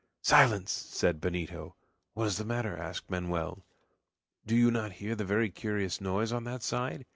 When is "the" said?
2.39-2.43